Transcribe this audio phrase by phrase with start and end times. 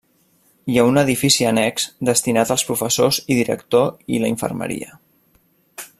[0.71, 4.99] Hi ha un edifici annex destinat als professors i director i la infermeria.